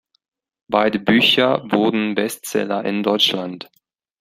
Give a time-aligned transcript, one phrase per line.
[0.67, 3.69] Beide Bücher wurden Bestseller in Deutschland.